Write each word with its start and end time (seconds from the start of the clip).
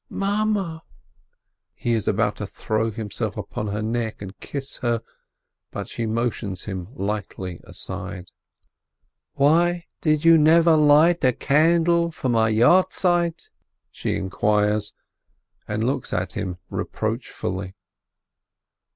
"Mame!! 0.09 0.57
I" 0.57 0.79
He 1.75 1.93
is 1.93 2.07
about 2.07 2.37
to 2.37 2.47
throw 2.47 2.89
himself 2.89 3.37
upon 3.37 3.67
her 3.67 3.83
neck 3.83 4.19
and 4.19 4.35
kiss 4.39 4.77
her, 4.77 5.03
but 5.69 5.87
she 5.87 6.07
motions 6.07 6.63
him 6.63 6.87
lightly 6.95 7.61
aside. 7.65 8.31
"Why 9.35 9.85
do 10.01 10.09
you 10.09 10.39
never 10.39 10.75
light 10.75 11.23
a 11.23 11.33
candle 11.33 12.09
for 12.09 12.29
my 12.29 12.49
Yohrzeit?" 12.51 13.51
she 13.91 14.15
inquires, 14.15 14.95
and 15.67 15.83
looks 15.83 16.13
at 16.13 16.31
him 16.33 16.57
reproachfully. 16.71 17.75